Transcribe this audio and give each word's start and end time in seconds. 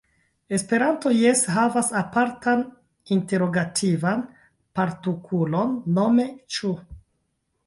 Esperanto 0.57 1.11
jes 1.15 1.43
havas 1.55 1.91
apartan 1.99 2.63
interogativan 3.17 4.25
partukulon, 4.81 5.77
nome 6.01 6.27
"ĉu". 6.59 6.75